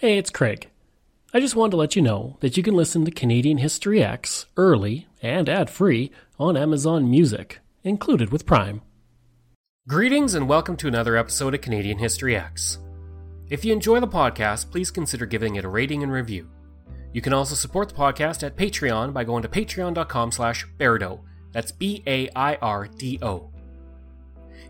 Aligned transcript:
Hey, 0.00 0.16
it's 0.16 0.30
Craig. 0.30 0.70
I 1.34 1.40
just 1.40 1.54
wanted 1.54 1.72
to 1.72 1.76
let 1.76 1.94
you 1.94 2.00
know 2.00 2.38
that 2.40 2.56
you 2.56 2.62
can 2.62 2.72
listen 2.72 3.04
to 3.04 3.10
Canadian 3.10 3.58
History 3.58 4.02
X 4.02 4.46
early 4.56 5.06
and 5.20 5.46
ad 5.46 5.68
free 5.68 6.10
on 6.38 6.56
Amazon 6.56 7.10
Music, 7.10 7.58
included 7.84 8.32
with 8.32 8.46
Prime. 8.46 8.80
Greetings 9.86 10.32
and 10.32 10.48
welcome 10.48 10.74
to 10.78 10.88
another 10.88 11.18
episode 11.18 11.52
of 11.52 11.60
Canadian 11.60 11.98
History 11.98 12.34
X. 12.34 12.78
If 13.50 13.62
you 13.62 13.74
enjoy 13.74 14.00
the 14.00 14.08
podcast, 14.08 14.70
please 14.70 14.90
consider 14.90 15.26
giving 15.26 15.56
it 15.56 15.66
a 15.66 15.68
rating 15.68 16.02
and 16.02 16.10
review. 16.10 16.48
You 17.12 17.20
can 17.20 17.34
also 17.34 17.54
support 17.54 17.90
the 17.90 17.94
podcast 17.94 18.42
at 18.42 18.56
Patreon 18.56 19.12
by 19.12 19.24
going 19.24 19.42
to 19.42 19.50
patreon.com 19.50 20.32
slash 20.32 20.66
Bairdo. 20.78 21.20
That's 21.52 21.72
B-A-I-R-D-O. 21.72 23.50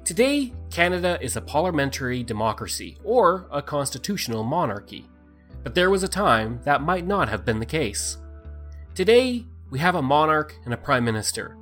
Today, 0.03 0.53
Canada 0.73 1.19
is 1.21 1.37
a 1.37 1.41
parliamentary 1.41 2.25
democracy, 2.25 2.99
or 3.05 3.47
a 3.53 3.63
constitutional 3.63 4.43
monarchy. 4.43 5.07
But 5.63 5.75
there 5.75 5.91
was 5.91 6.03
a 6.03 6.09
time 6.09 6.61
that 6.65 6.83
might 6.83 7.07
not 7.07 7.29
have 7.29 7.45
been 7.45 7.61
the 7.61 7.67
case. 7.67 8.19
Today, 8.95 9.47
we 9.71 9.79
have 9.79 9.95
a 9.95 10.03
monarch 10.03 10.55
and 10.65 10.73
a 10.73 10.79
prime 10.79 11.05
minister. 11.05 11.57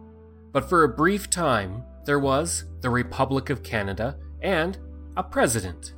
But 0.53 0.69
for 0.69 0.85
a 0.85 0.89
brief 0.89 1.29
time, 1.29 1.85
there 2.05 2.19
was 2.19 2.65
the 2.81 2.91
Republic 2.91 3.51
of 3.51 3.63
Canada 3.63 4.17
and 4.41 4.79
a 5.17 5.23
president. 5.23 5.95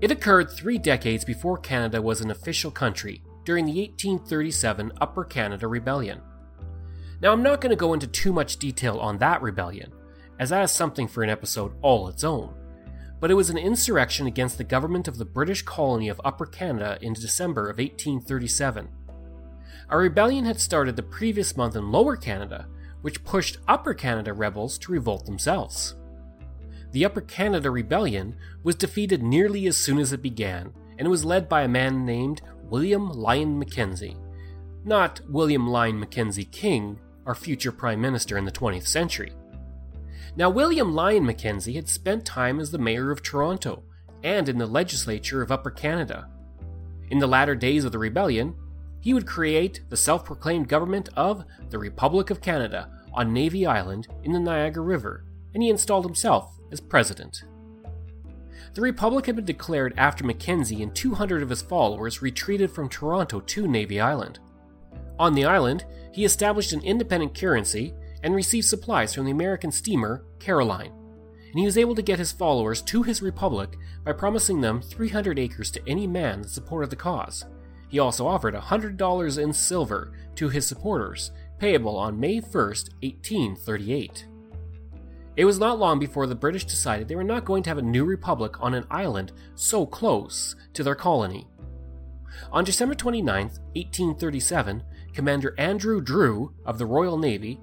It 0.00 0.10
occurred 0.10 0.50
three 0.50 0.78
decades 0.78 1.24
before 1.24 1.58
Canada 1.58 2.00
was 2.00 2.20
an 2.20 2.30
official 2.30 2.70
country, 2.70 3.22
during 3.44 3.66
the 3.66 3.80
1837 3.80 4.92
Upper 5.00 5.24
Canada 5.24 5.68
Rebellion. 5.68 6.20
Now, 7.20 7.32
I'm 7.32 7.42
not 7.42 7.60
going 7.60 7.70
to 7.70 7.76
go 7.76 7.92
into 7.92 8.06
too 8.06 8.32
much 8.32 8.56
detail 8.56 8.98
on 8.98 9.18
that 9.18 9.42
rebellion, 9.42 9.92
as 10.38 10.50
that 10.50 10.62
is 10.62 10.72
something 10.72 11.06
for 11.06 11.22
an 11.22 11.30
episode 11.30 11.72
all 11.82 12.08
its 12.08 12.24
own 12.24 12.54
but 13.22 13.30
it 13.30 13.34
was 13.34 13.50
an 13.50 13.56
insurrection 13.56 14.26
against 14.26 14.58
the 14.58 14.64
government 14.64 15.06
of 15.06 15.16
the 15.16 15.24
British 15.24 15.62
colony 15.62 16.08
of 16.08 16.20
Upper 16.24 16.44
Canada 16.44 16.98
in 17.00 17.12
December 17.12 17.70
of 17.70 17.78
1837. 17.78 18.88
A 19.90 19.96
rebellion 19.96 20.44
had 20.44 20.58
started 20.58 20.96
the 20.96 21.04
previous 21.04 21.56
month 21.56 21.76
in 21.76 21.92
Lower 21.92 22.16
Canada, 22.16 22.66
which 23.02 23.22
pushed 23.22 23.58
Upper 23.68 23.94
Canada 23.94 24.32
rebels 24.32 24.76
to 24.78 24.90
revolt 24.90 25.24
themselves. 25.24 25.94
The 26.90 27.04
Upper 27.04 27.20
Canada 27.20 27.70
Rebellion 27.70 28.34
was 28.64 28.74
defeated 28.74 29.22
nearly 29.22 29.68
as 29.68 29.76
soon 29.76 30.00
as 30.00 30.12
it 30.12 30.20
began, 30.20 30.72
and 30.98 31.06
it 31.06 31.10
was 31.10 31.24
led 31.24 31.48
by 31.48 31.62
a 31.62 31.68
man 31.68 32.04
named 32.04 32.42
William 32.64 33.08
Lyon 33.08 33.56
Mackenzie. 33.56 34.16
Not 34.84 35.20
William 35.28 35.68
Lyon 35.68 36.00
Mackenzie 36.00 36.44
King, 36.44 36.98
our 37.24 37.36
future 37.36 37.70
Prime 37.70 38.00
Minister 38.00 38.36
in 38.36 38.46
the 38.46 38.50
20th 38.50 38.88
century. 38.88 39.32
Now, 40.34 40.48
William 40.48 40.94
Lyon 40.94 41.26
Mackenzie 41.26 41.74
had 41.74 41.88
spent 41.88 42.24
time 42.24 42.58
as 42.58 42.70
the 42.70 42.78
mayor 42.78 43.10
of 43.10 43.22
Toronto 43.22 43.82
and 44.22 44.48
in 44.48 44.56
the 44.56 44.66
legislature 44.66 45.42
of 45.42 45.52
Upper 45.52 45.70
Canada. 45.70 46.28
In 47.10 47.18
the 47.18 47.26
latter 47.26 47.54
days 47.54 47.84
of 47.84 47.92
the 47.92 47.98
rebellion, 47.98 48.54
he 49.00 49.12
would 49.12 49.26
create 49.26 49.82
the 49.90 49.96
self 49.96 50.24
proclaimed 50.24 50.68
government 50.68 51.10
of 51.16 51.44
the 51.68 51.78
Republic 51.78 52.30
of 52.30 52.40
Canada 52.40 52.88
on 53.12 53.32
Navy 53.32 53.66
Island 53.66 54.08
in 54.22 54.32
the 54.32 54.40
Niagara 54.40 54.82
River, 54.82 55.24
and 55.52 55.62
he 55.62 55.68
installed 55.68 56.06
himself 56.06 56.58
as 56.70 56.80
president. 56.80 57.44
The 58.74 58.80
Republic 58.80 59.26
had 59.26 59.36
been 59.36 59.44
declared 59.44 59.92
after 59.98 60.24
Mackenzie 60.24 60.82
and 60.82 60.94
200 60.94 61.42
of 61.42 61.50
his 61.50 61.60
followers 61.60 62.22
retreated 62.22 62.70
from 62.70 62.88
Toronto 62.88 63.40
to 63.40 63.68
Navy 63.68 64.00
Island. 64.00 64.38
On 65.18 65.34
the 65.34 65.44
island, 65.44 65.84
he 66.10 66.24
established 66.24 66.72
an 66.72 66.80
independent 66.80 67.38
currency 67.38 67.92
and 68.22 68.34
received 68.34 68.66
supplies 68.66 69.14
from 69.14 69.24
the 69.24 69.30
American 69.30 69.72
steamer 69.72 70.24
Caroline. 70.38 70.92
And 71.50 71.58
he 71.58 71.66
was 71.66 71.76
able 71.76 71.94
to 71.94 72.02
get 72.02 72.18
his 72.18 72.32
followers 72.32 72.80
to 72.82 73.02
his 73.02 73.20
republic 73.20 73.76
by 74.04 74.12
promising 74.12 74.60
them 74.60 74.80
300 74.80 75.38
acres 75.38 75.70
to 75.72 75.82
any 75.86 76.06
man 76.06 76.42
that 76.42 76.50
supported 76.50 76.90
the 76.90 76.96
cause. 76.96 77.44
He 77.88 77.98
also 77.98 78.26
offered 78.26 78.54
$100 78.54 79.38
in 79.38 79.52
silver 79.52 80.12
to 80.36 80.48
his 80.48 80.66
supporters, 80.66 81.30
payable 81.58 81.96
on 81.96 82.18
May 82.18 82.40
1, 82.40 82.50
1838. 82.52 84.26
It 85.36 85.44
was 85.44 85.58
not 85.58 85.78
long 85.78 85.98
before 85.98 86.26
the 86.26 86.34
British 86.34 86.64
decided 86.64 87.08
they 87.08 87.16
were 87.16 87.24
not 87.24 87.44
going 87.44 87.62
to 87.64 87.70
have 87.70 87.78
a 87.78 87.82
new 87.82 88.04
republic 88.04 88.60
on 88.60 88.74
an 88.74 88.86
island 88.90 89.32
so 89.54 89.86
close 89.86 90.56
to 90.74 90.82
their 90.82 90.94
colony. 90.94 91.48
On 92.50 92.64
December 92.64 92.94
29, 92.94 93.44
1837, 93.46 94.82
Commander 95.12 95.54
Andrew 95.58 96.00
Drew 96.00 96.54
of 96.64 96.78
the 96.78 96.86
Royal 96.86 97.18
Navy 97.18 97.60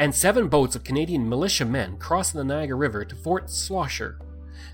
and 0.00 0.14
seven 0.14 0.48
boats 0.48 0.74
of 0.74 0.82
Canadian 0.82 1.28
militia 1.28 1.66
men 1.66 1.98
crossed 1.98 2.32
the 2.32 2.42
Niagara 2.42 2.74
River 2.74 3.04
to 3.04 3.14
Fort 3.14 3.50
Schlosser. 3.50 4.18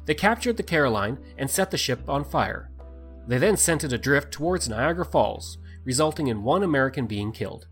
They 0.05 0.15
captured 0.15 0.57
the 0.57 0.63
Caroline 0.63 1.19
and 1.37 1.51
set 1.51 1.73
the 1.73 1.77
ship 1.77 2.09
on 2.09 2.25
fire. 2.25 2.71
They 3.27 3.39
then 3.39 3.57
sent 3.57 3.83
it 3.83 3.93
adrift 3.93 4.31
towards 4.31 4.69
Niagara 4.69 5.05
Falls, 5.05 5.59
resulting 5.85 6.29
in 6.29 6.45
one 6.45 6.63
American 6.63 7.09
being 7.09 7.33
killed. 7.33 7.67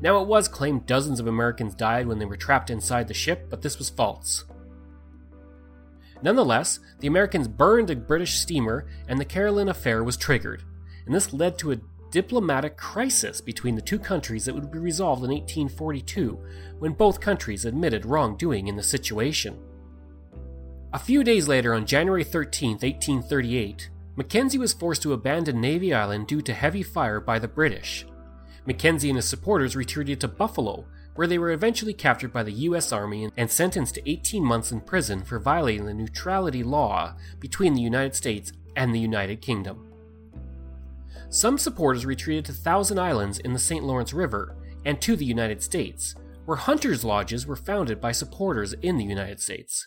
Now, 0.00 0.22
it 0.22 0.26
was 0.26 0.48
claimed 0.48 0.86
dozens 0.86 1.20
of 1.20 1.26
Americans 1.26 1.74
died 1.74 2.06
when 2.06 2.18
they 2.18 2.24
were 2.24 2.36
trapped 2.36 2.70
inside 2.70 3.08
the 3.08 3.14
ship, 3.14 3.48
but 3.50 3.60
this 3.60 3.76
was 3.76 3.90
false. 3.90 4.46
Nonetheless, 6.22 6.80
the 7.00 7.08
Americans 7.08 7.46
burned 7.46 7.90
a 7.90 7.96
British 7.96 8.38
steamer 8.38 8.86
and 9.06 9.20
the 9.20 9.26
Caroline 9.26 9.68
affair 9.68 10.02
was 10.02 10.16
triggered, 10.16 10.62
and 11.04 11.14
this 11.14 11.34
led 11.34 11.58
to 11.58 11.72
a 11.72 11.80
diplomatic 12.10 12.76
crisis 12.76 13.40
between 13.40 13.74
the 13.74 13.82
two 13.82 13.98
countries 13.98 14.44
that 14.44 14.54
would 14.54 14.70
be 14.70 14.78
resolved 14.78 15.24
in 15.24 15.30
1842 15.30 16.38
when 16.78 16.92
both 16.92 17.20
countries 17.20 17.64
admitted 17.64 18.06
wrongdoing 18.06 18.68
in 18.68 18.76
the 18.76 18.82
situation. 18.82 19.58
A 20.92 20.98
few 20.98 21.24
days 21.24 21.48
later, 21.48 21.74
on 21.74 21.84
January 21.84 22.24
13, 22.24 22.72
1838, 22.72 23.90
Mackenzie 24.16 24.56
was 24.56 24.72
forced 24.72 25.02
to 25.02 25.12
abandon 25.12 25.60
Navy 25.60 25.92
Island 25.92 26.26
due 26.26 26.40
to 26.40 26.54
heavy 26.54 26.82
fire 26.82 27.20
by 27.20 27.38
the 27.38 27.48
British. 27.48 28.06
Mackenzie 28.64 29.10
and 29.10 29.16
his 29.16 29.28
supporters 29.28 29.76
retreated 29.76 30.20
to 30.20 30.28
Buffalo, 30.28 30.86
where 31.14 31.26
they 31.26 31.38
were 31.38 31.50
eventually 31.50 31.92
captured 31.92 32.32
by 32.32 32.42
the 32.42 32.52
U.S. 32.52 32.92
Army 32.92 33.30
and 33.36 33.50
sentenced 33.50 33.94
to 33.96 34.10
18 34.10 34.44
months 34.44 34.72
in 34.72 34.80
prison 34.80 35.22
for 35.22 35.38
violating 35.38 35.86
the 35.86 35.94
neutrality 35.94 36.62
law 36.62 37.14
between 37.40 37.74
the 37.74 37.82
United 37.82 38.14
States 38.14 38.52
and 38.74 38.94
the 38.94 39.00
United 39.00 39.40
Kingdom. 39.40 39.85
Some 41.36 41.58
supporters 41.58 42.06
retreated 42.06 42.46
to 42.46 42.54
Thousand 42.54 42.98
Islands 42.98 43.40
in 43.40 43.52
the 43.52 43.58
St. 43.58 43.84
Lawrence 43.84 44.14
River 44.14 44.56
and 44.86 44.98
to 45.02 45.16
the 45.16 45.26
United 45.26 45.62
States, 45.62 46.14
where 46.46 46.56
hunters' 46.56 47.04
lodges 47.04 47.46
were 47.46 47.56
founded 47.56 48.00
by 48.00 48.12
supporters 48.12 48.72
in 48.72 48.96
the 48.96 49.04
United 49.04 49.38
States. 49.38 49.86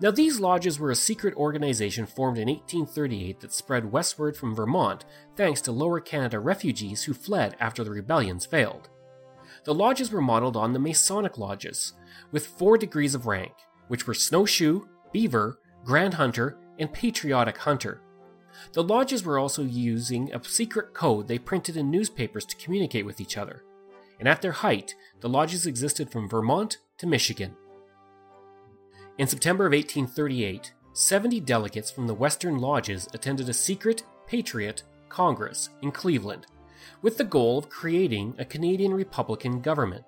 Now, 0.00 0.10
these 0.10 0.40
lodges 0.40 0.80
were 0.80 0.90
a 0.90 0.96
secret 0.96 1.32
organization 1.36 2.06
formed 2.06 2.38
in 2.38 2.48
1838 2.48 3.38
that 3.38 3.52
spread 3.52 3.92
westward 3.92 4.36
from 4.36 4.52
Vermont 4.52 5.04
thanks 5.36 5.60
to 5.60 5.70
Lower 5.70 6.00
Canada 6.00 6.40
refugees 6.40 7.04
who 7.04 7.14
fled 7.14 7.54
after 7.60 7.84
the 7.84 7.92
rebellions 7.92 8.44
failed. 8.44 8.88
The 9.62 9.74
lodges 9.74 10.10
were 10.10 10.20
modeled 10.20 10.56
on 10.56 10.72
the 10.72 10.80
Masonic 10.80 11.38
lodges, 11.38 11.92
with 12.32 12.48
four 12.48 12.78
degrees 12.78 13.14
of 13.14 13.26
rank, 13.26 13.52
which 13.86 14.08
were 14.08 14.12
Snowshoe, 14.14 14.88
Beaver, 15.12 15.60
Grand 15.84 16.14
Hunter, 16.14 16.58
and 16.80 16.92
Patriotic 16.92 17.58
Hunter. 17.58 18.00
The 18.72 18.82
lodges 18.82 19.24
were 19.24 19.38
also 19.38 19.62
using 19.62 20.32
a 20.32 20.42
secret 20.44 20.94
code 20.94 21.28
they 21.28 21.38
printed 21.38 21.76
in 21.76 21.90
newspapers 21.90 22.44
to 22.46 22.56
communicate 22.56 23.06
with 23.06 23.20
each 23.20 23.36
other. 23.36 23.62
And 24.18 24.28
at 24.28 24.42
their 24.42 24.52
height, 24.52 24.94
the 25.20 25.28
lodges 25.28 25.66
existed 25.66 26.10
from 26.10 26.28
Vermont 26.28 26.78
to 26.98 27.06
Michigan. 27.06 27.56
In 29.18 29.26
September 29.26 29.66
of 29.66 29.72
1838, 29.72 30.72
70 30.92 31.40
delegates 31.40 31.90
from 31.90 32.06
the 32.06 32.14
Western 32.14 32.58
lodges 32.58 33.08
attended 33.12 33.48
a 33.48 33.52
secret 33.52 34.04
Patriot 34.26 34.82
Congress 35.08 35.70
in 35.82 35.92
Cleveland 35.92 36.46
with 37.02 37.16
the 37.16 37.24
goal 37.24 37.58
of 37.58 37.68
creating 37.68 38.34
a 38.38 38.44
Canadian 38.44 38.94
Republican 38.94 39.60
government. 39.60 40.04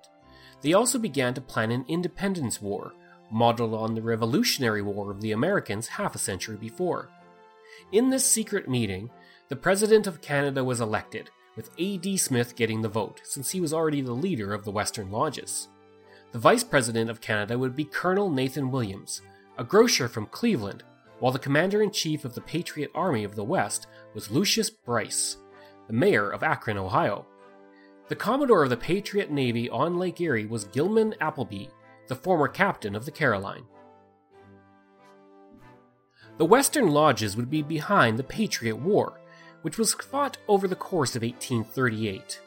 They 0.61 0.73
also 0.73 0.97
began 0.97 1.33
to 1.35 1.41
plan 1.41 1.71
an 1.71 1.85
independence 1.87 2.61
war, 2.61 2.93
modeled 3.31 3.73
on 3.73 3.95
the 3.95 4.01
Revolutionary 4.01 4.81
War 4.81 5.11
of 5.11 5.21
the 5.21 5.31
Americans 5.31 5.87
half 5.87 6.15
a 6.15 6.19
century 6.19 6.57
before. 6.57 7.09
In 7.91 8.09
this 8.09 8.25
secret 8.25 8.67
meeting, 8.67 9.09
the 9.49 9.55
President 9.55 10.07
of 10.07 10.21
Canada 10.21 10.63
was 10.63 10.81
elected, 10.81 11.29
with 11.55 11.69
A.D. 11.77 12.17
Smith 12.17 12.55
getting 12.55 12.81
the 12.81 12.89
vote, 12.89 13.21
since 13.23 13.51
he 13.51 13.61
was 13.61 13.73
already 13.73 14.01
the 14.01 14.11
leader 14.11 14.53
of 14.53 14.65
the 14.65 14.71
Western 14.71 15.11
Lodges. 15.11 15.69
The 16.31 16.39
Vice 16.39 16.63
President 16.63 17.09
of 17.09 17.21
Canada 17.21 17.57
would 17.57 17.75
be 17.75 17.85
Colonel 17.85 18.29
Nathan 18.29 18.71
Williams, 18.71 19.21
a 19.57 19.63
grocer 19.63 20.07
from 20.07 20.27
Cleveland, 20.27 20.83
while 21.19 21.31
the 21.31 21.39
Commander 21.39 21.81
in 21.81 21.91
Chief 21.91 22.25
of 22.25 22.35
the 22.35 22.41
Patriot 22.41 22.91
Army 22.93 23.23
of 23.23 23.35
the 23.35 23.43
West 23.43 23.87
was 24.13 24.29
Lucius 24.29 24.69
Bryce, 24.69 25.37
the 25.87 25.93
Mayor 25.93 26.29
of 26.29 26.43
Akron, 26.43 26.77
Ohio. 26.77 27.25
The 28.09 28.15
Commodore 28.15 28.63
of 28.63 28.69
the 28.69 28.77
Patriot 28.77 29.31
Navy 29.31 29.69
on 29.69 29.97
Lake 29.97 30.21
Erie 30.21 30.45
was 30.45 30.65
Gilman 30.65 31.15
Appleby, 31.19 31.67
the 32.07 32.15
former 32.15 32.47
captain 32.47 32.95
of 32.95 33.05
the 33.05 33.11
Caroline. 33.11 33.65
The 36.37 36.45
Western 36.45 36.89
lodges 36.91 37.35
would 37.35 37.49
be 37.49 37.63
behind 37.63 38.17
the 38.19 38.23
Patriot 38.23 38.75
War, 38.75 39.19
which 39.63 39.79
was 39.79 39.95
fought 39.95 40.37
over 40.47 40.67
the 40.67 40.75
course 40.75 41.15
of 41.15 41.23
1838. 41.23 42.39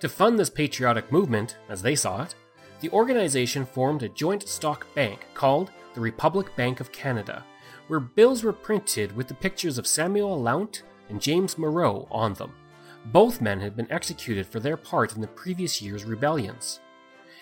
To 0.00 0.08
fund 0.10 0.38
this 0.38 0.50
patriotic 0.50 1.10
movement, 1.10 1.56
as 1.70 1.80
they 1.80 1.94
saw 1.94 2.22
it, 2.22 2.34
the 2.80 2.90
organization 2.90 3.64
formed 3.64 4.02
a 4.02 4.10
joint 4.10 4.46
stock 4.46 4.86
bank 4.94 5.24
called 5.32 5.70
the 5.94 6.02
Republic 6.02 6.54
Bank 6.54 6.80
of 6.80 6.92
Canada, 6.92 7.42
where 7.86 7.98
bills 7.98 8.44
were 8.44 8.52
printed 8.52 9.16
with 9.16 9.28
the 9.28 9.34
pictures 9.34 9.78
of 9.78 9.86
Samuel 9.86 10.38
Lount 10.38 10.82
and 11.08 11.22
James 11.22 11.56
Moreau 11.56 12.06
on 12.10 12.34
them. 12.34 12.52
Both 13.06 13.40
men 13.40 13.58
had 13.58 13.74
been 13.74 13.90
executed 13.90 14.46
for 14.46 14.60
their 14.60 14.76
part 14.76 15.14
in 15.14 15.22
the 15.22 15.28
previous 15.28 15.80
year's 15.80 16.04
rebellions. 16.04 16.80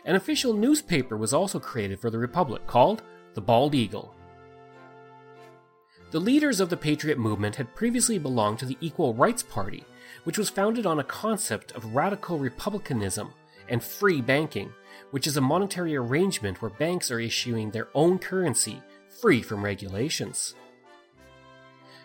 An 0.05 0.15
official 0.15 0.53
newspaper 0.53 1.17
was 1.17 1.35
also 1.35 1.59
created 1.59 1.99
for 1.99 2.11
the 2.11 2.19
Republic 2.19 2.69
called 2.69 3.03
the 3.35 3.41
Bald 3.41 3.75
Eagle. 3.75 4.15
The 6.13 6.21
leaders 6.21 6.61
of 6.61 6.69
the 6.69 6.77
Patriot 6.77 7.19
movement 7.19 7.57
had 7.57 7.75
previously 7.75 8.19
belonged 8.19 8.59
to 8.59 8.67
the 8.67 8.77
Equal 8.83 9.15
Rights 9.15 9.43
Party, 9.43 9.83
which 10.25 10.37
was 10.37 10.51
founded 10.51 10.85
on 10.85 11.01
a 11.01 11.05
concept 11.05 11.73
of 11.73 11.95
radical 11.95 12.39
republicanism 12.39 13.33
and 13.71 13.83
free 13.83 14.21
banking, 14.21 14.71
which 15.11 15.27
is 15.27 15.39
a 15.39 15.41
monetary 15.41 15.97
arrangement 15.97 16.61
where 16.61 16.71
banks 16.71 17.11
are 17.11 17.19
issuing 17.19 17.71
their 17.71 17.89
own 17.95 18.19
currency 18.19 18.83
free 19.23 19.41
from 19.41 19.65
regulations. 19.65 20.55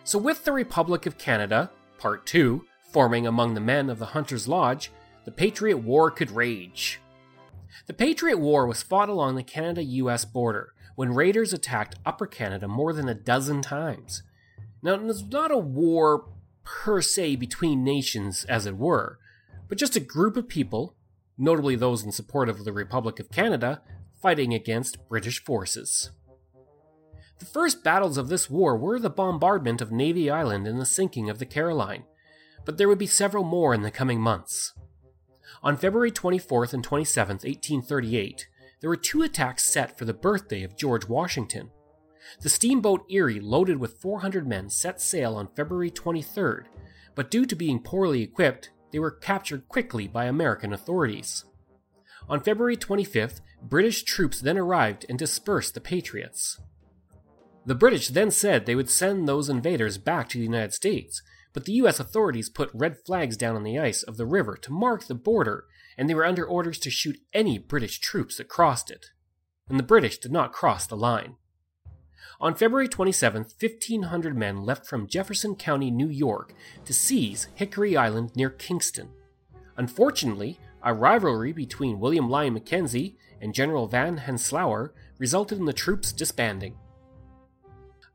So, 0.04 0.18
with 0.18 0.42
the 0.46 0.52
Republic 0.52 1.04
of 1.04 1.18
Canada, 1.18 1.70
Part 1.98 2.24
2, 2.24 2.64
forming 2.90 3.26
among 3.26 3.52
the 3.52 3.60
men 3.60 3.90
of 3.90 3.98
the 3.98 4.06
Hunters 4.06 4.48
Lodge, 4.48 4.90
the 5.26 5.30
Patriot 5.30 5.76
War 5.76 6.10
could 6.10 6.30
rage. 6.30 6.98
The 7.86 7.92
Patriot 7.92 8.38
War 8.38 8.66
was 8.66 8.82
fought 8.82 9.10
along 9.10 9.34
the 9.34 9.42
Canada 9.42 9.82
US 9.82 10.24
border 10.24 10.72
when 10.98 11.14
raiders 11.14 11.52
attacked 11.52 11.94
Upper 12.04 12.26
Canada 12.26 12.66
more 12.66 12.92
than 12.92 13.08
a 13.08 13.14
dozen 13.14 13.62
times. 13.62 14.24
Now, 14.82 14.94
it 14.94 15.02
was 15.02 15.22
not 15.22 15.52
a 15.52 15.56
war 15.56 16.24
per 16.64 17.00
se 17.00 17.36
between 17.36 17.84
nations, 17.84 18.44
as 18.46 18.66
it 18.66 18.76
were, 18.76 19.20
but 19.68 19.78
just 19.78 19.94
a 19.94 20.00
group 20.00 20.36
of 20.36 20.48
people, 20.48 20.96
notably 21.38 21.76
those 21.76 22.02
in 22.02 22.10
support 22.10 22.48
of 22.48 22.64
the 22.64 22.72
Republic 22.72 23.20
of 23.20 23.30
Canada, 23.30 23.80
fighting 24.20 24.52
against 24.52 25.08
British 25.08 25.40
forces. 25.44 26.10
The 27.38 27.46
first 27.46 27.84
battles 27.84 28.18
of 28.18 28.28
this 28.28 28.50
war 28.50 28.76
were 28.76 28.98
the 28.98 29.08
bombardment 29.08 29.80
of 29.80 29.92
Navy 29.92 30.28
Island 30.28 30.66
and 30.66 30.80
the 30.80 30.84
sinking 30.84 31.30
of 31.30 31.38
the 31.38 31.46
Caroline, 31.46 32.02
but 32.64 32.76
there 32.76 32.88
would 32.88 32.98
be 32.98 33.06
several 33.06 33.44
more 33.44 33.72
in 33.72 33.82
the 33.82 33.92
coming 33.92 34.20
months. 34.20 34.74
On 35.62 35.76
February 35.76 36.10
24th 36.10 36.74
and 36.74 36.84
27th, 36.84 37.44
1838, 37.44 38.48
there 38.80 38.90
were 38.90 38.96
two 38.96 39.22
attacks 39.22 39.64
set 39.64 39.98
for 39.98 40.04
the 40.04 40.14
birthday 40.14 40.62
of 40.62 40.76
George 40.76 41.08
Washington. 41.08 41.70
The 42.40 42.48
steamboat 42.48 43.04
Erie, 43.08 43.40
loaded 43.40 43.78
with 43.78 44.00
400 44.00 44.46
men, 44.46 44.70
set 44.70 45.00
sail 45.00 45.34
on 45.34 45.48
February 45.56 45.90
23rd, 45.90 46.64
but 47.14 47.30
due 47.30 47.46
to 47.46 47.56
being 47.56 47.82
poorly 47.82 48.22
equipped, 48.22 48.70
they 48.92 48.98
were 48.98 49.10
captured 49.10 49.68
quickly 49.68 50.06
by 50.06 50.26
American 50.26 50.72
authorities. 50.72 51.44
On 52.28 52.40
February 52.40 52.76
25th, 52.76 53.40
British 53.62 54.02
troops 54.02 54.40
then 54.40 54.58
arrived 54.58 55.06
and 55.08 55.18
dispersed 55.18 55.74
the 55.74 55.80
Patriots. 55.80 56.60
The 57.66 57.74
British 57.74 58.08
then 58.08 58.30
said 58.30 58.64
they 58.64 58.74
would 58.74 58.90
send 58.90 59.26
those 59.26 59.48
invaders 59.48 59.98
back 59.98 60.28
to 60.28 60.38
the 60.38 60.44
United 60.44 60.72
States, 60.72 61.22
but 61.52 61.64
the 61.64 61.72
US 61.72 61.98
authorities 61.98 62.48
put 62.48 62.70
red 62.72 62.96
flags 63.04 63.36
down 63.36 63.56
on 63.56 63.62
the 63.62 63.78
ice 63.78 64.02
of 64.02 64.16
the 64.16 64.26
river 64.26 64.56
to 64.56 64.72
mark 64.72 65.06
the 65.06 65.14
border, 65.14 65.64
and 65.98 66.08
they 66.08 66.14
were 66.14 66.24
under 66.24 66.46
orders 66.46 66.78
to 66.78 66.90
shoot 66.90 67.20
any 67.34 67.58
British 67.58 67.98
troops 67.98 68.36
that 68.36 68.48
crossed 68.48 68.90
it. 68.90 69.06
And 69.68 69.78
the 69.78 69.84
British 69.84 70.18
did 70.18 70.32
not 70.32 70.52
cross 70.52 70.86
the 70.86 70.96
line. 70.96 71.34
On 72.40 72.54
February 72.54 72.88
27th, 72.88 73.60
1,500 73.60 74.36
men 74.36 74.62
left 74.64 74.86
from 74.86 75.08
Jefferson 75.08 75.56
County, 75.56 75.90
New 75.90 76.08
York, 76.08 76.54
to 76.84 76.94
seize 76.94 77.48
Hickory 77.56 77.96
Island 77.96 78.30
near 78.36 78.48
Kingston. 78.48 79.10
Unfortunately, 79.76 80.60
a 80.84 80.94
rivalry 80.94 81.52
between 81.52 81.98
William 81.98 82.30
Lyon 82.30 82.54
Mackenzie 82.54 83.16
and 83.40 83.52
General 83.52 83.88
Van 83.88 84.22
Rensselaer 84.26 84.94
resulted 85.18 85.58
in 85.58 85.64
the 85.64 85.72
troops 85.72 86.12
disbanding. 86.12 86.76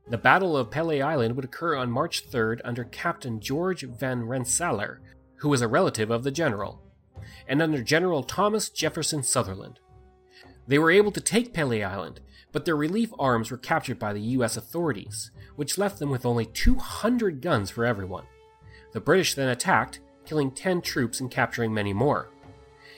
The 0.09 0.17
Battle 0.17 0.55
of 0.55 0.71
Pelee 0.71 1.01
Island 1.01 1.35
would 1.35 1.45
occur 1.45 1.75
on 1.75 1.91
March 1.91 2.29
3rd 2.29 2.61
under 2.63 2.85
Captain 2.85 3.41
George 3.41 3.83
Van 3.83 4.23
Rensselaer, 4.23 5.01
who 5.37 5.49
was 5.49 5.61
a 5.61 5.67
relative 5.67 6.11
of 6.11 6.23
the 6.23 6.31
general, 6.31 6.81
and 7.47 7.61
under 7.61 7.81
General 7.81 8.23
Thomas 8.23 8.69
Jefferson 8.69 9.23
Sutherland. 9.23 9.79
They 10.67 10.79
were 10.79 10.91
able 10.91 11.11
to 11.11 11.21
take 11.21 11.53
Pelee 11.53 11.83
Island, 11.83 12.21
but 12.51 12.65
their 12.65 12.75
relief 12.75 13.11
arms 13.19 13.51
were 13.51 13.57
captured 13.57 13.99
by 13.99 14.13
the 14.13 14.21
US 14.21 14.55
authorities, 14.55 15.31
which 15.55 15.77
left 15.77 15.99
them 15.99 16.09
with 16.09 16.25
only 16.25 16.45
200 16.45 17.41
guns 17.41 17.69
for 17.69 17.85
everyone. 17.85 18.25
The 18.93 19.01
British 19.01 19.33
then 19.33 19.49
attacked, 19.49 19.99
killing 20.25 20.51
10 20.51 20.81
troops 20.81 21.19
and 21.19 21.29
capturing 21.29 21.73
many 21.73 21.93
more. 21.93 22.29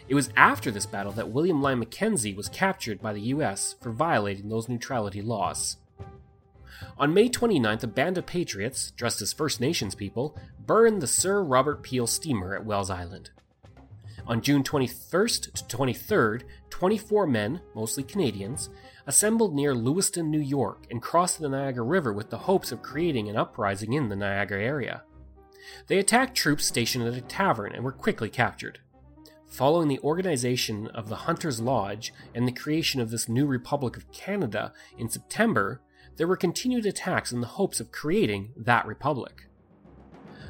It 0.08 0.14
was 0.14 0.30
after 0.36 0.70
this 0.70 0.86
battle 0.86 1.14
that 1.14 1.32
William 1.32 1.62
Lyon 1.62 1.80
Mackenzie 1.80 2.36
was 2.36 2.50
captured 2.50 3.02
by 3.02 3.14
the 3.14 3.22
US 3.22 3.76
for 3.82 3.92
violating 3.92 4.50
those 4.50 4.70
neutrality 4.70 5.22
laws. 5.22 5.78
On 6.98 7.14
May 7.14 7.30
29th, 7.30 7.84
a 7.84 7.88
band 7.88 8.18
of 8.18 8.26
patriots, 8.26 8.92
dressed 8.92 9.22
as 9.22 9.34
First 9.34 9.60
Nations 9.62 9.96
people, 9.96 10.38
burned 10.60 11.02
the 11.02 11.08
Sir 11.08 11.42
Robert 11.42 11.82
Peel 11.82 12.06
steamer 12.06 12.56
at 12.56 12.66
Wells 12.66 12.90
Island. 12.90 13.32
On 14.28 14.42
June 14.42 14.64
21st 14.64 15.68
to 15.68 15.78
23rd, 15.78 16.44
24 16.72 17.28
men, 17.28 17.62
mostly 17.76 18.02
Canadians, 18.02 18.70
assembled 19.06 19.54
near 19.54 19.76
Lewiston, 19.76 20.32
New 20.32 20.42
York, 20.42 20.88
and 20.90 21.00
crossed 21.00 21.40
the 21.40 21.48
Niagara 21.48 21.84
River 21.84 22.12
with 22.12 22.32
the 22.32 22.40
hopes 22.40 22.72
of 22.72 22.82
creating 22.82 23.30
an 23.30 23.38
uprising 23.38 23.94
in 23.94 24.10
the 24.10 24.16
Niagara 24.16 24.64
area. 24.64 25.04
They 25.88 26.00
attacked 26.00 26.36
troops 26.36 26.66
stationed 26.66 27.08
at 27.08 27.14
a 27.14 27.22
tavern 27.22 27.74
and 27.74 27.84
were 27.84 27.92
quickly 27.92 28.30
captured. 28.30 28.80
Following 29.46 29.90
the 29.90 30.00
organization 30.00 30.88
of 30.88 31.08
the 31.08 31.16
Hunters 31.16 31.62
Lodge 31.62 32.12
and 32.34 32.48
the 32.48 32.52
creation 32.52 33.00
of 33.00 33.12
this 33.12 33.30
new 33.30 33.46
Republic 33.46 33.96
of 33.96 34.12
Canada 34.12 34.74
in 34.98 35.08
September, 35.08 35.82
there 36.18 36.28
were 36.28 36.36
continued 36.36 36.88
attacks 36.88 37.32
in 37.32 37.42
the 37.42 37.48
hopes 37.48 37.80
of 37.80 37.92
creating 37.92 38.54
that 38.58 38.88
republic. 38.88 39.48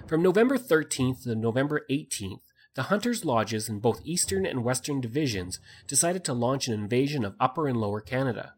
From 0.07 0.21
November 0.21 0.57
13th 0.57 1.23
to 1.23 1.35
November 1.35 1.85
18th, 1.89 2.44
the 2.75 2.83
Hunters' 2.83 3.25
Lodges 3.25 3.67
in 3.69 3.79
both 3.79 4.01
Eastern 4.03 4.45
and 4.45 4.63
Western 4.63 5.01
divisions 5.01 5.59
decided 5.87 6.23
to 6.25 6.33
launch 6.33 6.67
an 6.67 6.73
invasion 6.73 7.25
of 7.25 7.35
Upper 7.39 7.67
and 7.67 7.77
Lower 7.77 8.01
Canada. 8.01 8.53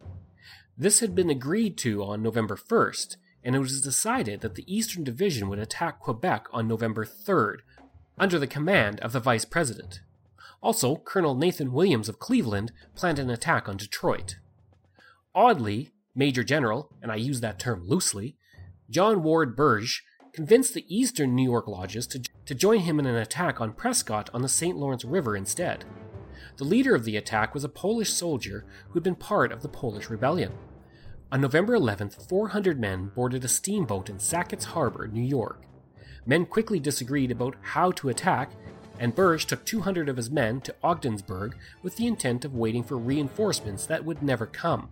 This 0.78 1.00
had 1.00 1.16
been 1.16 1.30
agreed 1.30 1.78
to 1.80 2.04
on 2.04 2.22
November 2.22 2.56
1st, 2.56 3.18
and 3.44 3.56
it 3.56 3.60
was 3.60 3.82
decided 3.82 4.42
that 4.42 4.56
the 4.56 4.66
Eastern 4.68 5.04
Division 5.04 5.50
would 5.50 5.60
attack 5.60 6.00
Quebec 6.00 6.48
on 6.52 6.68
November 6.68 7.06
3rd, 7.06 7.60
under 8.18 8.40
the 8.40 8.48
command 8.48 9.00
of 9.02 9.12
the 9.12 9.20
Vice 9.20 9.46
President. 9.46 10.02
Also, 10.62 10.96
Colonel 10.96 11.36
Nathan 11.36 11.72
Williams 11.72 12.10
of 12.10 12.20
Cleveland 12.20 12.72
planned 12.96 13.20
an 13.20 13.30
attack 13.30 13.70
on 13.70 13.78
Detroit. 13.78 14.38
Oddly, 15.36 15.92
Major 16.16 16.44
General, 16.44 16.90
and 17.02 17.12
I 17.12 17.16
use 17.16 17.42
that 17.42 17.60
term 17.60 17.88
loosely, 17.88 18.36
John 18.90 19.22
Ward 19.22 19.56
Birge 19.56 20.02
convinced 20.38 20.76
the 20.76 20.86
eastern 20.88 21.34
New 21.34 21.42
York 21.42 21.68
lodges 21.68 22.06
to, 22.06 22.22
to 22.46 22.54
join 22.54 22.82
him 22.82 23.00
in 23.00 23.08
an 23.08 23.16
attack 23.16 23.60
on 23.60 23.74
Prescott 23.74 24.30
on 24.36 24.44
the 24.44 24.48
St. 24.48 24.78
Lawrence 24.78 25.04
River 25.04 25.36
instead. 25.36 25.84
The 26.58 26.64
leader 26.64 26.94
of 26.94 27.06
the 27.06 27.18
attack 27.18 27.56
was 27.56 27.64
a 27.64 27.70
Polish 27.70 28.14
soldier 28.14 28.64
who 28.88 28.94
had 28.94 29.04
been 29.04 29.16
part 29.16 29.52
of 29.52 29.64
the 29.64 29.68
Polish 29.68 30.12
Rebellion. 30.12 30.52
On 31.32 31.42
November 31.42 31.76
11th, 31.76 32.30
400 32.30 32.80
men 32.80 33.12
boarded 33.16 33.44
a 33.44 33.48
steamboat 33.48 34.12
in 34.12 34.20
Sackett's 34.20 34.66
Harbor, 34.66 35.08
New 35.08 35.24
York. 35.24 35.64
Men 36.24 36.46
quickly 36.46 36.80
disagreed 36.80 37.32
about 37.32 37.56
how 37.60 37.90
to 37.94 38.10
attack, 38.10 38.52
and 39.00 39.16
Birge 39.16 39.46
took 39.46 39.66
200 39.66 40.08
of 40.08 40.18
his 40.18 40.30
men 40.30 40.62
to 40.62 40.76
Ogdensburg 40.84 41.58
with 41.82 41.96
the 41.96 42.06
intent 42.06 42.46
of 42.46 42.54
waiting 42.54 42.84
for 42.84 42.96
reinforcements 42.96 43.88
that 43.88 44.06
would 44.06 44.22
never 44.22 44.46
come. 44.46 44.90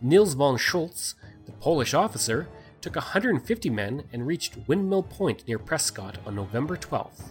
Nils 0.00 0.32
von 0.32 0.56
Schoultz, 0.56 1.14
the 1.44 1.52
Polish 1.52 1.92
officer, 1.92 2.48
took 2.82 2.96
150 2.96 3.70
men 3.70 4.04
and 4.12 4.26
reached 4.26 4.58
Windmill 4.66 5.04
Point 5.04 5.46
near 5.46 5.58
Prescott 5.58 6.18
on 6.26 6.34
November 6.34 6.76
12th. 6.76 7.30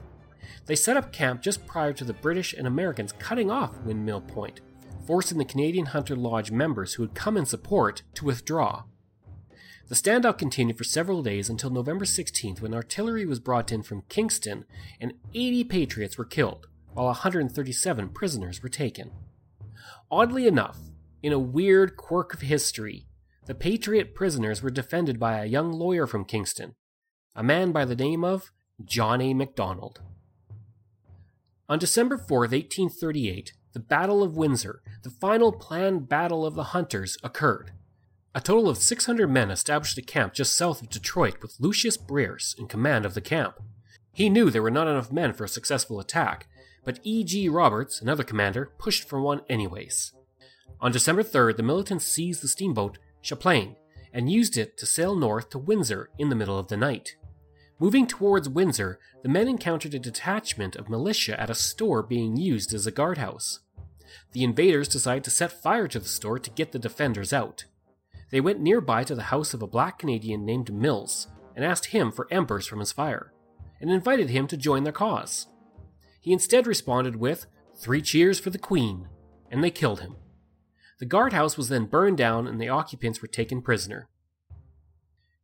They 0.66 0.76
set 0.76 0.98
up 0.98 1.12
camp 1.12 1.42
just 1.42 1.68
prior 1.68 1.94
to 1.94 2.04
the 2.04 2.14
British 2.14 2.54
and 2.54 2.66
Americans 2.66 3.12
cutting 3.14 3.52
off 3.52 3.78
Windmill 3.82 4.22
Point, 4.22 4.62
forcing 5.06 5.38
the 5.38 5.46
Canadian 5.46 5.88
Hunter 5.88 6.16
Lodge 6.16 6.52
members 6.52 6.94
who 6.94 7.04
had 7.04 7.14
come 7.14 7.36
in 7.36 7.46
support 7.46 8.04
to 8.16 8.26
withdraw. 8.26 8.84
The 9.90 9.96
standoff 9.96 10.38
continued 10.38 10.78
for 10.78 10.86
several 10.86 11.22
days 11.22 11.50
until 11.50 11.70
November 11.70 12.06
16th 12.06 12.62
when 12.62 12.74
artillery 12.74 13.26
was 13.26 13.42
brought 13.42 13.74
in 13.74 13.84
from 13.84 14.04
Kingston 14.08 14.64
and 15.02 15.14
80 15.34 15.66
Patriots 15.66 16.18
were 16.18 16.24
killed, 16.24 16.68
while 16.94 17.08
137 17.08 18.10
prisoners 18.10 18.64
were 18.64 18.70
taken. 18.70 19.12
Oddly 20.10 20.48
enough, 20.48 20.78
in 21.22 21.34
a 21.34 21.40
weird 21.40 21.98
quirk 21.98 22.34
of 22.34 22.42
history, 22.42 23.06
the 23.52 23.56
Patriot 23.56 24.16
prisoners 24.16 24.64
were 24.64 24.70
defended 24.70 25.20
by 25.20 25.38
a 25.38 25.46
young 25.46 25.74
lawyer 25.74 26.08
from 26.08 26.24
Kingston, 26.24 26.74
a 27.36 27.44
man 27.44 27.74
by 27.74 27.84
the 27.84 27.98
name 27.98 28.24
of 28.24 28.50
John 28.82 29.20
A. 29.20 29.34
Macdonald. 29.34 30.00
On 31.68 31.78
December 31.78 32.18
4, 32.18 32.40
1838, 32.40 33.52
the 33.74 33.80
Battle 33.82 34.24
of 34.24 34.38
Windsor, 34.38 34.82
the 35.04 35.10
final 35.10 35.52
planned 35.52 36.08
battle 36.08 36.46
of 36.46 36.56
the 36.56 36.72
hunters, 36.72 37.18
occurred. 37.26 37.74
A 38.34 38.40
total 38.40 38.70
of 38.70 38.78
600 38.78 39.28
men 39.28 39.52
established 39.52 39.98
a 39.98 40.02
camp 40.02 40.34
just 40.34 40.56
south 40.56 40.82
of 40.82 40.90
Detroit 40.90 41.42
with 41.42 41.58
Lucius 41.60 41.98
Bierce 41.98 42.56
in 42.58 42.70
command 42.70 43.06
of 43.06 43.16
the 43.16 43.20
camp. 43.20 43.56
He 44.14 44.30
knew 44.30 44.50
there 44.50 44.62
were 44.62 44.72
not 44.72 44.88
enough 44.88 45.12
men 45.12 45.34
for 45.34 45.44
a 45.44 45.50
successful 45.50 46.00
attack, 46.00 46.48
but 46.86 47.02
E.G. 47.04 47.50
Roberts, 47.50 48.00
another 48.00 48.24
commander, 48.24 48.72
pushed 48.78 49.10
for 49.10 49.20
one 49.20 49.42
anyways. 49.50 50.14
On 50.80 50.94
December 50.94 51.22
3rd, 51.22 51.58
the 51.58 51.64
militants 51.64 52.06
seized 52.06 52.42
the 52.42 52.48
steamboat 52.48 52.98
Champlain 53.22 53.76
and 54.14 54.32
used 54.32 54.58
it 54.58 54.78
to 54.78 54.86
sail 54.86 55.16
north 55.16 55.50
to 55.50 55.58
Windsor 55.58 56.10
in 56.18 56.30
the 56.30 56.36
middle 56.36 56.60
of 56.60 56.68
the 56.68 56.78
night. 56.78 57.16
Moving 57.80 58.06
towards 58.06 58.50
Windsor, 58.50 59.00
the 59.24 59.30
men 59.30 59.48
encountered 59.48 59.94
a 59.94 60.00
detachment 60.00 60.76
of 60.76 60.90
militia 60.90 61.40
at 61.40 61.50
a 61.50 61.56
store 61.56 62.04
being 62.04 62.38
used 62.38 62.74
as 62.74 62.86
a 62.86 62.92
guardhouse. 62.92 63.60
The 64.34 64.44
invaders 64.44 64.88
decided 64.88 65.24
to 65.24 65.32
set 65.32 65.52
fire 65.52 65.88
to 65.88 66.00
the 66.00 66.08
store 66.08 66.40
to 66.40 66.50
get 66.52 66.72
the 66.72 66.80
defenders 66.80 67.34
out. 67.34 67.66
They 68.30 68.42
went 68.42 68.62
nearby 68.62 69.04
to 69.06 69.16
the 69.16 69.24
house 69.24 69.54
of 69.54 69.62
a 69.62 69.68
black 69.68 70.00
Canadian 70.00 70.46
named 70.46 70.74
Mills 70.74 71.28
and 71.56 71.66
asked 71.66 71.88
him 71.88 72.12
for 72.12 72.28
embers 72.32 72.68
from 72.68 72.80
his 72.80 72.92
fire, 72.92 73.34
and 73.80 73.90
invited 73.90 74.30
him 74.30 74.48
to 74.48 74.58
join 74.58 74.84
their 74.84 74.94
cause. 74.94 75.48
He 76.22 76.32
instead 76.32 76.68
responded 76.68 77.16
with, 77.16 77.48
Three 77.76 78.02
cheers 78.02 78.40
for 78.40 78.52
the 78.52 78.60
Queen, 78.60 79.08
and 79.50 79.64
they 79.64 79.72
killed 79.72 80.02
him. 80.02 80.16
The 81.02 81.08
guardhouse 81.08 81.58
was 81.58 81.70
then 81.70 81.88
burned 81.88 82.20
down 82.20 82.46
and 82.46 82.62
the 82.62 82.70
occupants 82.70 83.24
were 83.24 83.28
taken 83.28 83.64
prisoner. 83.64 84.08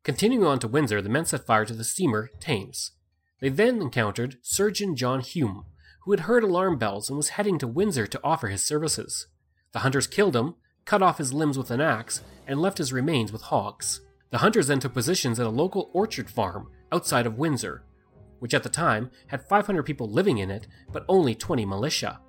Continuing 0.04 0.46
on 0.46 0.60
to 0.60 0.68
Windsor, 0.68 1.02
the 1.02 1.10
men 1.10 1.26
set 1.26 1.48
fire 1.48 1.66
to 1.66 1.74
the 1.74 1.84
steamer 1.84 2.30
Thames. 2.40 2.92
They 3.40 3.50
then 3.50 3.82
encountered 3.82 4.38
Surgeon 4.44 4.96
John 4.96 5.22
Hume, 5.22 5.66
who 6.04 6.12
had 6.12 6.22
heard 6.22 6.44
alarm 6.44 6.78
bells 6.78 7.10
and 7.10 7.18
was 7.18 7.30
heading 7.30 7.58
to 7.58 7.68
Windsor 7.68 8.06
to 8.06 8.20
offer 8.24 8.50
his 8.50 8.64
services. 8.64 9.26
The 9.72 9.80
hunters 9.80 10.06
killed 10.06 10.36
him, 10.36 10.54
cut 10.86 11.02
off 11.02 11.18
his 11.18 11.34
limbs 11.34 11.58
with 11.58 11.72
an 11.72 11.82
axe, 11.82 12.22
and 12.46 12.62
left 12.62 12.78
his 12.78 12.94
remains 12.94 13.32
with 13.32 13.42
hogs. 13.42 14.02
The 14.30 14.38
hunters 14.38 14.68
then 14.68 14.80
took 14.80 14.94
positions 14.94 15.40
at 15.40 15.48
a 15.48 15.50
local 15.50 15.90
orchard 15.92 16.30
farm 16.30 16.70
outside 16.92 17.26
of 17.26 17.40
Windsor, 17.40 17.84
which 18.38 18.54
at 18.54 18.62
the 18.62 18.70
time 18.70 19.10
had 19.26 19.48
500 19.50 19.82
people 19.82 20.08
living 20.08 20.38
in 20.38 20.52
it, 20.52 20.68
but 20.94 21.04
only 21.10 21.34
20 21.34 21.66
militia. 21.66 22.20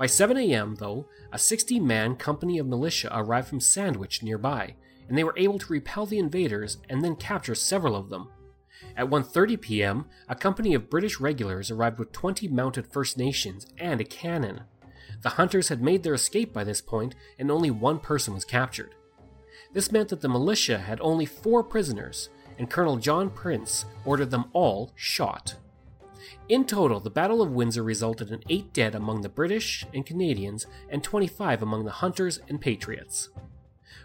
By 0.00 0.06
7 0.06 0.38
a.m., 0.38 0.76
though, 0.76 1.10
a 1.30 1.38
60 1.38 1.78
man 1.78 2.16
company 2.16 2.56
of 2.56 2.66
militia 2.66 3.10
arrived 3.12 3.48
from 3.48 3.60
Sandwich 3.60 4.22
nearby, 4.22 4.76
and 5.06 5.18
they 5.18 5.24
were 5.24 5.34
able 5.36 5.58
to 5.58 5.72
repel 5.72 6.06
the 6.06 6.18
invaders 6.18 6.78
and 6.88 7.04
then 7.04 7.16
capture 7.16 7.54
several 7.54 7.94
of 7.94 8.08
them. 8.08 8.30
At 8.96 9.10
1:30 9.10 9.60
p.m., 9.60 10.06
a 10.26 10.34
company 10.34 10.72
of 10.72 10.88
British 10.88 11.20
regulars 11.20 11.70
arrived 11.70 11.98
with 11.98 12.12
20 12.12 12.48
mounted 12.48 12.86
First 12.86 13.18
Nations 13.18 13.66
and 13.76 14.00
a 14.00 14.04
cannon. 14.04 14.62
The 15.20 15.36
hunters 15.36 15.68
had 15.68 15.82
made 15.82 16.02
their 16.02 16.14
escape 16.14 16.54
by 16.54 16.64
this 16.64 16.80
point, 16.80 17.14
and 17.38 17.50
only 17.50 17.70
one 17.70 17.98
person 17.98 18.32
was 18.32 18.46
captured. 18.46 18.94
This 19.74 19.92
meant 19.92 20.08
that 20.08 20.22
the 20.22 20.30
militia 20.30 20.78
had 20.78 20.98
only 21.02 21.26
four 21.26 21.62
prisoners, 21.62 22.30
and 22.58 22.70
Colonel 22.70 22.96
John 22.96 23.28
Prince 23.28 23.84
ordered 24.06 24.30
them 24.30 24.46
all 24.54 24.92
shot. 24.94 25.56
In 26.48 26.64
total, 26.64 27.00
the 27.00 27.10
Battle 27.10 27.42
of 27.42 27.52
Windsor 27.52 27.82
resulted 27.82 28.30
in 28.30 28.42
8 28.48 28.72
dead 28.72 28.94
among 28.94 29.22
the 29.22 29.28
British 29.28 29.84
and 29.94 30.04
Canadians 30.04 30.66
and 30.88 31.02
25 31.02 31.62
among 31.62 31.84
the 31.84 31.90
hunters 31.90 32.40
and 32.48 32.60
patriots. 32.60 33.30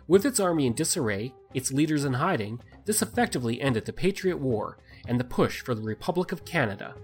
With 0.07 0.25
its 0.25 0.39
army 0.39 0.67
in 0.67 0.73
disarray, 0.73 1.33
its 1.53 1.71
leaders 1.71 2.05
in 2.05 2.13
hiding, 2.13 2.61
this 2.85 3.01
effectively 3.01 3.59
ended 3.61 3.85
the 3.85 3.93
Patriot 3.93 4.37
War 4.37 4.77
and 5.07 5.19
the 5.19 5.23
push 5.23 5.61
for 5.61 5.73
the 5.73 5.81
Republic 5.81 6.31
of 6.31 6.45
Canada. 6.45 6.95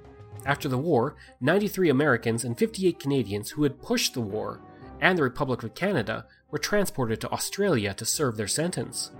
After 0.45 0.67
the 0.67 0.77
war, 0.77 1.15
93 1.39 1.89
Americans 1.89 2.43
and 2.43 2.57
58 2.57 2.99
Canadians 2.99 3.51
who 3.51 3.63
had 3.63 3.81
pushed 3.81 4.13
the 4.13 4.21
war 4.21 4.61
and 4.99 5.17
the 5.17 5.23
Republic 5.23 5.63
of 5.63 5.75
Canada 5.75 6.25
were 6.49 6.59
transported 6.59 7.19
to 7.21 7.31
Australia 7.31 7.93
to 7.93 8.05
serve 8.05 8.37
their 8.37 8.47
sentence. 8.47 9.11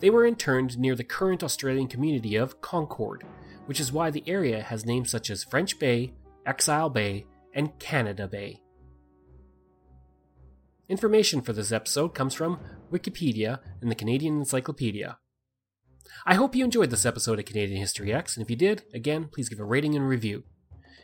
They 0.00 0.10
were 0.10 0.26
interned 0.26 0.78
near 0.78 0.94
the 0.94 1.04
current 1.04 1.42
Australian 1.42 1.88
community 1.88 2.36
of 2.36 2.60
Concord, 2.60 3.24
which 3.66 3.80
is 3.80 3.92
why 3.92 4.10
the 4.10 4.24
area 4.26 4.62
has 4.62 4.86
names 4.86 5.10
such 5.10 5.30
as 5.30 5.44
French 5.44 5.78
Bay, 5.78 6.12
Exile 6.44 6.90
Bay, 6.90 7.26
and 7.54 7.78
Canada 7.78 8.26
Bay. 8.26 8.62
Information 10.88 11.40
for 11.40 11.52
this 11.52 11.72
episode 11.72 12.14
comes 12.14 12.34
from 12.34 12.60
Wikipedia 12.92 13.58
and 13.80 13.90
the 13.90 13.96
Canadian 13.96 14.38
Encyclopedia. 14.38 15.18
I 16.24 16.34
hope 16.34 16.54
you 16.54 16.64
enjoyed 16.64 16.90
this 16.90 17.04
episode 17.04 17.40
of 17.40 17.44
Canadian 17.44 17.80
History 17.80 18.12
X, 18.12 18.36
and 18.36 18.44
if 18.44 18.50
you 18.50 18.56
did, 18.56 18.84
again, 18.94 19.28
please 19.32 19.48
give 19.48 19.58
a 19.58 19.64
rating 19.64 19.96
and 19.96 20.08
review. 20.08 20.44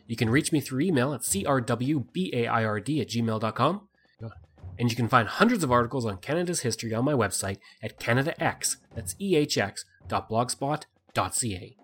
You 0.07 0.17
can 0.17 0.31
reach 0.31 0.53
me 0.53 0.61
through 0.61 0.81
email 0.81 1.13
at 1.13 1.23
crwbaird 1.23 3.01
at 3.01 3.09
gmail.com, 3.09 3.89
and 4.79 4.91
you 4.91 4.97
can 4.97 5.09
find 5.09 5.29
hundreds 5.29 5.65
of 5.65 5.73
articles 5.73 6.07
on 6.07 6.19
Canada's 6.19 6.61
history 6.61 6.95
on 6.95 7.05
my 7.05 7.13
website 7.13 7.59
at 7.83 7.99
CanadaX, 7.99 8.77
that's 8.95 9.17
e-h-x 9.19 9.85
ehx.blogspot.ca. 10.09 11.77